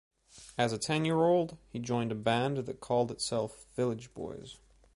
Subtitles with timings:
[0.57, 4.57] As a ten-year-old, he joined a band that called itself “Village Boys”.